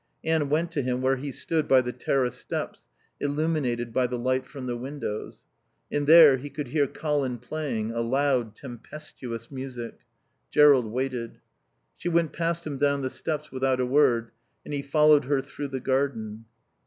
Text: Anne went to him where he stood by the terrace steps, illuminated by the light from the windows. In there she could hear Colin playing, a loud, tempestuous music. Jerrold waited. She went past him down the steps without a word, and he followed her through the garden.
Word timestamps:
Anne 0.23 0.49
went 0.49 0.71
to 0.71 0.81
him 0.81 0.99
where 1.03 1.17
he 1.17 1.31
stood 1.31 1.67
by 1.67 1.79
the 1.79 1.93
terrace 1.93 2.35
steps, 2.35 2.87
illuminated 3.19 3.93
by 3.93 4.07
the 4.07 4.17
light 4.17 4.47
from 4.47 4.65
the 4.65 4.75
windows. 4.75 5.43
In 5.91 6.05
there 6.05 6.41
she 6.41 6.49
could 6.49 6.69
hear 6.69 6.87
Colin 6.87 7.37
playing, 7.37 7.91
a 7.91 8.01
loud, 8.01 8.55
tempestuous 8.55 9.51
music. 9.51 9.99
Jerrold 10.49 10.85
waited. 10.91 11.39
She 11.95 12.09
went 12.09 12.33
past 12.33 12.65
him 12.65 12.79
down 12.79 13.03
the 13.03 13.11
steps 13.11 13.51
without 13.51 13.79
a 13.79 13.85
word, 13.85 14.31
and 14.65 14.73
he 14.73 14.81
followed 14.81 15.25
her 15.25 15.39
through 15.39 15.67
the 15.67 15.79
garden. 15.79 16.45